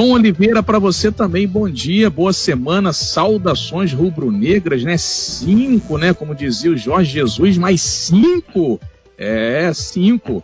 [0.00, 4.96] Tom Oliveira, para você também, bom dia, boa semana, saudações rubro-negras, né?
[4.96, 6.14] Cinco, né?
[6.14, 8.80] Como dizia o Jorge Jesus, mais cinco.
[9.18, 10.42] É, cinco.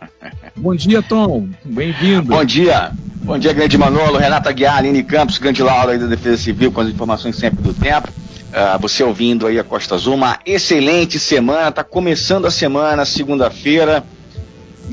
[0.55, 1.49] Bom dia, Tom.
[1.65, 2.27] Bem-vindo.
[2.27, 2.91] Bom dia.
[3.23, 6.81] Bom dia, grande Manolo, Renata Guiar, Aline Campos, grande Laura aí da Defesa Civil, com
[6.81, 8.09] as informações sempre do tempo.
[8.09, 14.03] Uh, você ouvindo aí a Costa Azul, uma excelente semana, tá começando a semana, segunda-feira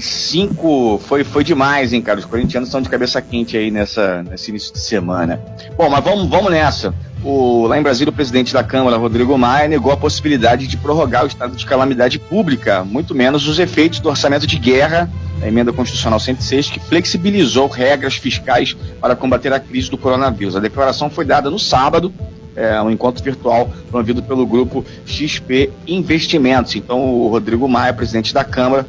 [0.01, 2.19] cinco foi, foi demais, hein, cara?
[2.19, 5.41] Os corintianos estão de cabeça quente aí nessa, nesse início de semana.
[5.77, 6.95] Bom, mas vamos, vamos nessa.
[7.25, 11.25] O, lá em Brasília, o presidente da Câmara, Rodrigo Maia, negou a possibilidade de prorrogar
[11.25, 15.11] o estado de calamidade pública, muito menos os efeitos do orçamento de guerra,
[15.41, 20.55] a emenda constitucional 106, que flexibilizou regras fiscais para combater a crise do coronavírus.
[20.55, 22.13] A declaração foi dada no sábado,
[22.55, 26.77] é, um encontro virtual promovido pelo grupo XP Investimentos.
[26.77, 28.87] Então, o Rodrigo Maia, presidente da Câmara,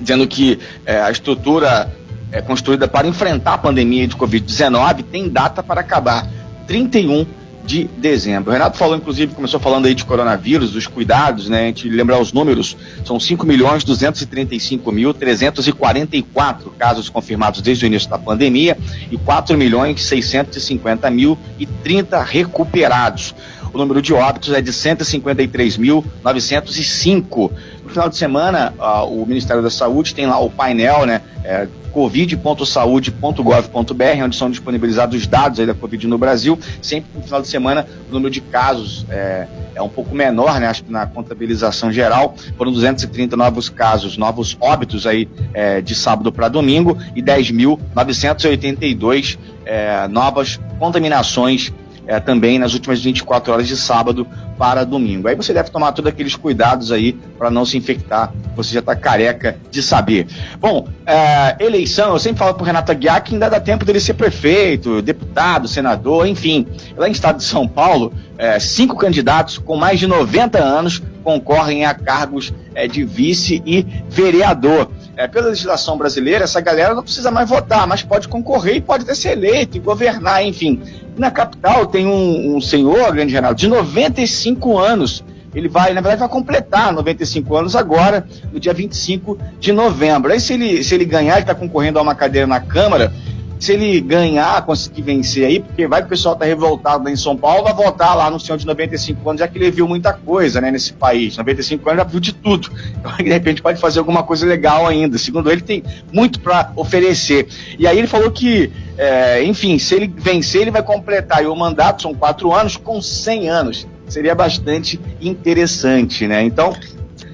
[0.00, 1.92] dizendo que é, a estrutura
[2.32, 6.26] é, construída para enfrentar a pandemia de Covid-19 tem data para acabar,
[6.66, 7.26] 31
[7.64, 8.50] de dezembro.
[8.50, 11.62] O Renato falou, inclusive, começou falando aí de coronavírus, dos cuidados, né?
[11.62, 17.86] A gente lembrar os números, são 5 milhões 235 mil 344 casos confirmados desde o
[17.86, 18.76] início da pandemia
[19.10, 23.34] e 4 milhões 650 mil e 30 recuperados.
[23.72, 27.52] O número de óbitos é de 153.905
[27.90, 28.72] no final de semana,
[29.08, 31.22] o Ministério da Saúde tem lá o painel, né?
[31.42, 36.56] É, covid.saude.gov.br, onde são disponibilizados os dados da Covid no Brasil.
[36.80, 40.68] Sempre no final de semana, o número de casos é, é um pouco menor, né?
[40.68, 46.30] Acho que na contabilização geral foram 230 novos casos, novos óbitos aí é, de sábado
[46.30, 51.72] para domingo e 10.982 é, novas contaminações
[52.10, 54.26] é, também nas últimas 24 horas de sábado
[54.58, 55.28] para domingo.
[55.28, 58.32] Aí você deve tomar todos aqueles cuidados aí para não se infectar.
[58.56, 60.26] Você já está careca de saber.
[60.58, 64.00] Bom, é, eleição, eu sempre falo para o Renato Aguiar que ainda dá tempo dele
[64.00, 66.66] ser prefeito, deputado, senador, enfim.
[66.96, 71.84] Lá em estado de São Paulo, é, cinco candidatos com mais de 90 anos concorrem
[71.84, 74.90] a cargos é, de vice e vereador.
[75.16, 79.04] É, pela legislação brasileira, essa galera não precisa mais votar, mas pode concorrer e pode
[79.04, 80.80] até ser eleito e governar, enfim.
[81.16, 85.24] Na capital tem um, um senhor, grande Renato, de 95 anos.
[85.54, 90.32] Ele vai, na verdade, vai completar 95 anos agora, no dia 25 de novembro.
[90.32, 93.12] Aí, se ele, se ele ganhar, ele está concorrendo a uma cadeira na Câmara,
[93.60, 97.16] se ele ganhar, conseguir vencer aí, porque vai que o pessoal tá revoltado lá em
[97.16, 100.14] São Paulo, vai votar lá no senhor de 95 anos, já que ele viu muita
[100.14, 101.36] coisa, né, nesse país.
[101.36, 102.70] 95 anos já viu de tudo.
[102.98, 105.18] Então, de repente, pode fazer alguma coisa legal ainda.
[105.18, 107.48] Segundo ele, tem muito para oferecer.
[107.78, 111.44] E aí ele falou que, é, enfim, se ele vencer, ele vai completar.
[111.44, 113.86] O mandato são quatro anos com 100 anos.
[114.08, 116.42] Seria bastante interessante, né?
[116.42, 116.74] Então,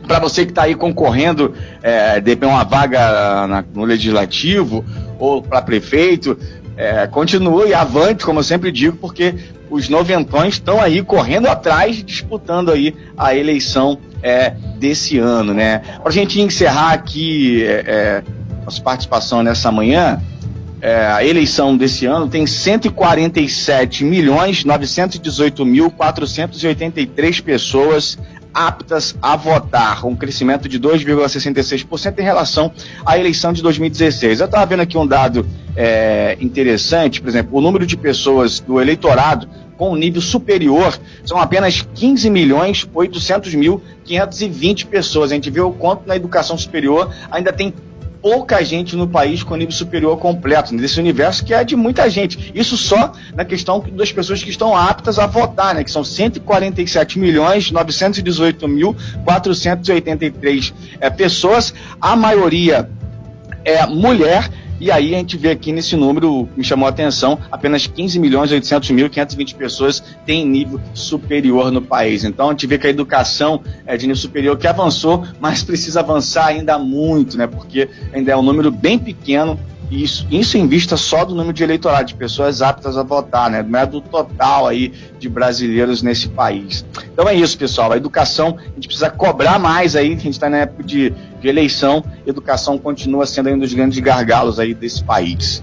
[0.09, 4.85] para você que está aí concorrendo é, de uma vaga na, no legislativo
[5.19, 6.39] ou para prefeito,
[6.77, 9.35] é, continue avante, como eu sempre digo, porque
[9.71, 15.79] os noventões estão aí correndo atrás, disputando aí a eleição é, desse ano, né?
[15.79, 18.23] Para a gente encerrar aqui é, é,
[18.65, 20.21] nossa participação nessa manhã,
[20.81, 28.19] é, a eleição desse ano tem 147 milhões 918 mil 483 pessoas
[28.57, 32.73] aptas a votar, um crescimento de 2,66% em relação
[33.05, 34.41] à eleição de 2016.
[34.41, 35.47] Eu estava vendo aqui um dado
[35.77, 39.47] é, interessante, por exemplo, o número de pessoas do eleitorado
[39.77, 45.31] com nível superior são apenas 15 milhões 800 mil 520 pessoas.
[45.31, 47.75] A gente vê o quanto na educação superior ainda tem
[48.27, 52.51] pouca gente no país com nível superior completo, nesse universo que é de muita gente.
[52.53, 57.21] Isso só na questão das pessoas que estão aptas a votar, né, que são 147
[57.21, 62.91] milhões 918 mil 483 é, pessoas, a maioria
[63.65, 64.51] é mulher
[64.81, 68.53] e aí a gente vê aqui nesse número, me chamou a atenção, apenas 15 milhões
[68.53, 72.25] 800 mil 520 pessoas têm nível superior no país.
[72.25, 76.01] Então a gente vê que a educação é de nível superior que avançou, mas precisa
[76.01, 77.47] avançar ainda muito, né?
[77.47, 79.59] Porque ainda é um número bem pequeno
[79.91, 83.65] isso, isso em vista só do número de eleitorado, de pessoas aptas a votar, né?
[83.67, 86.85] Não é do total aí de brasileiros nesse país.
[87.13, 87.93] Então é isso, pessoal.
[87.93, 91.13] A educação, a gente precisa cobrar mais aí, que a gente está na época de,
[91.41, 95.63] de eleição, educação continua sendo um dos grandes gargalos aí desse país.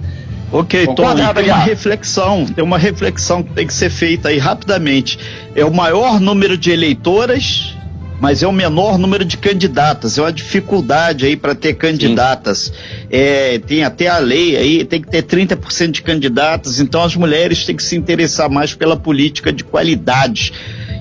[0.54, 5.18] Ok, Tony, tem uma reflexão, tem uma reflexão que tem que ser feita aí rapidamente.
[5.56, 7.73] É o maior número de eleitoras
[8.19, 12.71] mas é o menor número de candidatas, é uma dificuldade aí para ter candidatas.
[13.10, 17.65] É, tem até a lei aí, tem que ter 30% de candidatas, então as mulheres
[17.65, 20.54] têm que se interessar mais pela política de qualidade.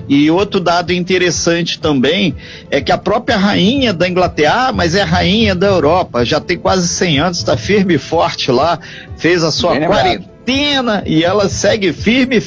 [0.07, 2.35] E outro dado interessante também
[2.69, 6.57] é que a própria rainha da Inglaterra, ah, mas é rainha da Europa, já tem
[6.57, 8.79] quase 100 anos, está firme e forte lá,
[9.17, 9.75] fez a sua
[10.43, 12.41] centena e ela segue firme e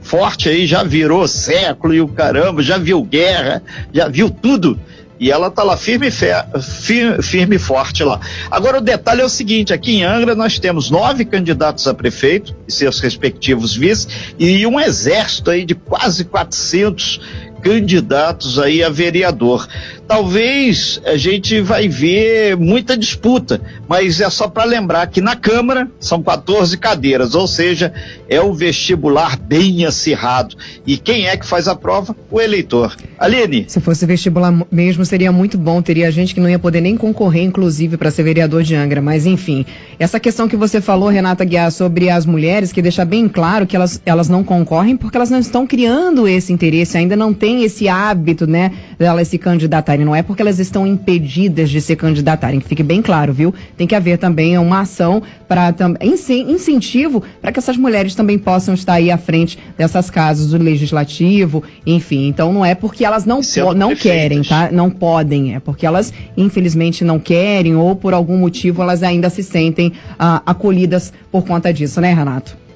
[0.00, 3.62] forte aí, já virou século e o caramba, já viu guerra,
[3.92, 4.78] já viu tudo.
[5.20, 8.20] E ela tá lá firme, firme, firme e forte lá.
[8.48, 12.54] Agora o detalhe é o seguinte: aqui em Angra nós temos nove candidatos a prefeito
[12.68, 14.06] e seus respectivos vice
[14.38, 17.20] e um exército aí de quase 400
[17.60, 19.66] candidatos aí a vereador.
[20.08, 25.86] Talvez a gente vai ver muita disputa, mas é só para lembrar que na Câmara
[26.00, 27.92] são 14 cadeiras, ou seja,
[28.26, 30.56] é o vestibular bem acirrado.
[30.86, 32.16] E quem é que faz a prova?
[32.30, 32.96] O eleitor.
[33.18, 33.66] Aline.
[33.68, 35.82] Se fosse vestibular mesmo, seria muito bom.
[35.82, 39.02] Teria gente que não ia poder nem concorrer, inclusive, para ser vereador de Angra.
[39.02, 39.66] Mas, enfim,
[39.98, 43.76] essa questão que você falou, Renata Guiar, sobre as mulheres, que deixa bem claro que
[43.76, 47.88] elas, elas não concorrem porque elas não estão criando esse interesse, ainda não tem esse
[47.88, 52.60] hábito, né, delas se candidatarem candidatarem, não é porque elas estão impedidas de se candidatarem,
[52.60, 53.54] que fique bem claro, viu?
[53.76, 58.94] Tem que haver também uma ação para incentivo para que essas mulheres também possam estar
[58.94, 62.28] aí à frente dessas casas do legislativo, enfim.
[62.28, 63.40] Então não é porque elas não,
[63.74, 64.70] não querem, tá?
[64.70, 69.42] Não podem, é porque elas infelizmente não querem ou por algum motivo elas ainda se
[69.42, 72.67] sentem ah, acolhidas por conta disso, né, Renato?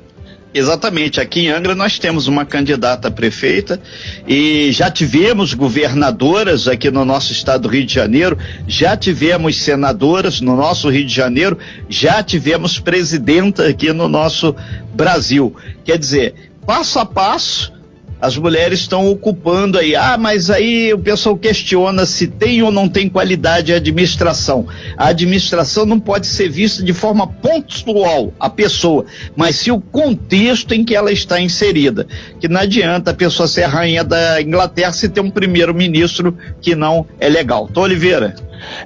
[0.55, 1.21] Exatamente.
[1.21, 3.81] Aqui em Angra nós temos uma candidata a prefeita
[4.29, 8.37] e já tivemos governadoras aqui no nosso estado do Rio de Janeiro,
[8.69, 11.59] já tivemos senadoras no nosso Rio de Janeiro,
[11.89, 14.55] já tivemos presidenta aqui no nosso
[14.95, 15.57] Brasil.
[15.85, 16.35] Quer dizer,
[16.67, 17.73] passo a passo,
[18.23, 19.97] as mulheres estão ocupando aí.
[19.97, 24.69] Ah, mas aí o pessoal questiona se tem ou não tem qualidade a administração.
[24.97, 29.05] A administração não pode ser vista de forma pontual, a pessoa,
[29.35, 32.07] mas se o contexto em que ela está inserida.
[32.39, 37.05] Que não adianta a pessoa ser rainha da Inglaterra se tem um primeiro-ministro que não
[37.19, 37.67] é legal.
[37.67, 38.37] Tô Oliveira.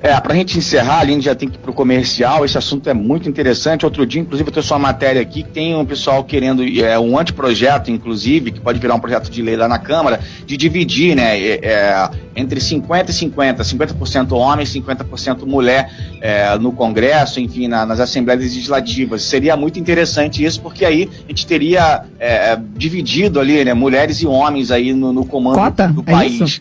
[0.02, 2.56] É, para a gente encerrar, a Aline já tem que ir para o comercial, esse
[2.56, 3.84] assunto é muito interessante.
[3.84, 7.18] Outro dia, inclusive, eu tenho sua matéria aqui, que tem um pessoal querendo, é, um
[7.18, 11.38] anteprojeto, inclusive, que pode virar um projeto de lei lá na Câmara, de dividir, né,
[11.38, 15.90] é, é entre 50 e 50, 50% homem, 50% mulher
[16.20, 19.22] é, no Congresso, enfim, na, nas Assembleias Legislativas.
[19.22, 24.26] Seria muito interessante isso, porque aí a gente teria é, dividido ali, né, mulheres e
[24.26, 25.88] homens aí no, no comando Cota?
[25.88, 26.40] do é país.
[26.40, 26.60] Isso?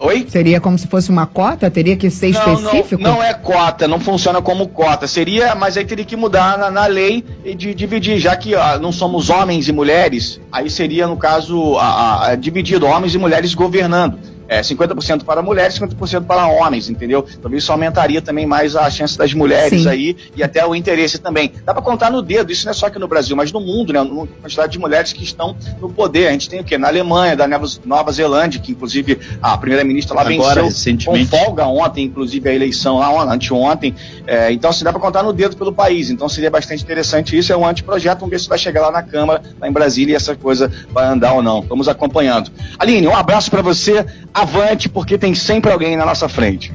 [0.00, 0.26] Oi?
[0.28, 1.70] Seria como se fosse uma cota?
[1.70, 3.02] Teria que ser não, específico?
[3.02, 5.06] Não, não é cota, não funciona como cota.
[5.06, 8.92] Seria, mas aí teria que mudar na, na lei e de dividir, já que não
[8.92, 14.37] somos homens e mulheres, aí seria, no caso, a, a dividido, homens e mulheres governando
[14.48, 17.24] é, 50% para mulheres, 50% para homens, entendeu?
[17.38, 19.88] Então isso aumentaria também mais a chance das mulheres Sim.
[19.88, 21.52] aí e até o interesse também.
[21.64, 23.92] Dá para contar no dedo, isso não é só aqui no Brasil, mas no mundo,
[23.92, 24.00] né?
[24.00, 26.28] A quantidade de mulheres que estão no poder.
[26.28, 26.78] A gente tem o quê?
[26.78, 27.46] Na Alemanha, da
[27.84, 32.98] Nova Zelândia, que inclusive a primeira-ministra lá Agora, venceu com folga ontem, inclusive a eleição
[32.98, 33.94] lá anteontem.
[34.26, 36.10] É, então, se assim, dá para contar no dedo pelo país.
[36.10, 37.52] Então seria bastante interessante isso.
[37.52, 40.16] É um anteprojeto, vamos ver se vai chegar lá na Câmara, lá em Brasília, e
[40.16, 41.62] essa coisa vai andar ou não.
[41.62, 42.50] Vamos acompanhando.
[42.78, 44.04] Aline, um abraço para você
[44.40, 46.72] avante, porque tem sempre alguém na nossa frente.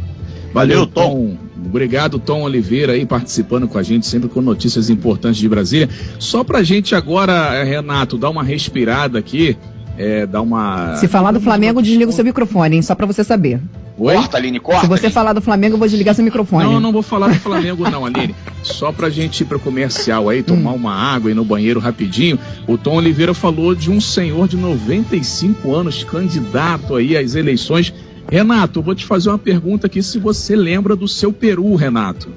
[0.54, 1.36] Valeu, Tom.
[1.66, 5.90] Obrigado, Tom Oliveira, aí participando com a gente, sempre com notícias importantes de Brasília.
[6.20, 9.58] Só pra gente agora, Renato, dar uma respirada aqui,
[9.98, 10.96] é, dar uma.
[10.98, 12.82] Se falar do Flamengo, desliga o seu microfone, hein?
[12.82, 13.60] Só pra você saber.
[13.98, 14.16] Oi?
[14.16, 14.82] Corta, Aline, corta.
[14.82, 16.66] Se você falar do Flamengo, eu vou desligar seu microfone.
[16.66, 18.36] Não, não vou falar do Flamengo, não, Aline.
[18.64, 20.76] Só pra gente ir pro comercial aí, tomar hum.
[20.76, 22.40] uma água e no banheiro rapidinho.
[22.68, 27.94] O Tom Oliveira falou de um senhor de 95 anos, candidato aí às eleições.
[28.32, 32.30] Renato, eu vou te fazer uma pergunta aqui se você lembra do seu Peru, Renato.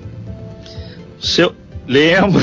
[1.19, 1.54] Seu.
[1.88, 2.42] Lembro.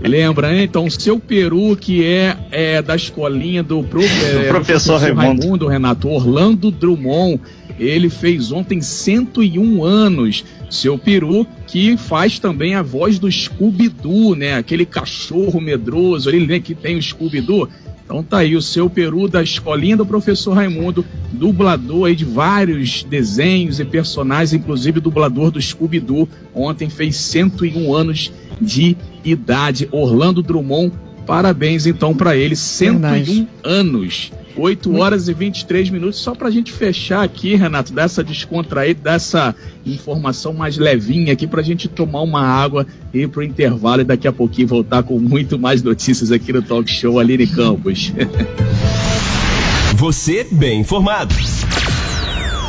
[0.00, 0.64] Lembra, hein?
[0.64, 5.42] Então, seu Peru, que é, é da escolinha do, prof, é, professor, professor Raimundo.
[5.42, 7.40] Raimundo, Renato, Orlando Drummond,
[7.78, 10.44] ele fez ontem 101 anos.
[10.70, 14.54] Seu peru, que faz também a voz do Scooby-Doo, né?
[14.54, 16.58] Aquele cachorro medroso ali, né?
[16.58, 17.68] Que tem o Scooby-Doo.
[18.06, 23.02] Então tá aí o seu peru da escolinha do professor Raimundo, dublador aí de vários
[23.02, 26.28] desenhos e personagens, inclusive dublador do Scooby-Doo.
[26.54, 29.88] Ontem fez 101 anos de idade.
[29.90, 30.92] Orlando Drummond,
[31.26, 33.48] parabéns então para ele, 101 Verdade.
[33.64, 34.32] anos.
[34.56, 36.18] 8 horas e 23 minutos.
[36.18, 41.60] Só para a gente fechar aqui, Renato, dessa descontraída, dessa informação mais levinha aqui, para
[41.60, 45.02] a gente tomar uma água e ir para o intervalo e daqui a pouquinho voltar
[45.02, 48.12] com muito mais notícias aqui no Talk Show Aline Campos.
[49.96, 51.34] Você bem informado.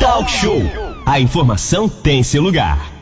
[0.00, 0.62] Talk Show.
[1.04, 2.97] A informação tem seu lugar.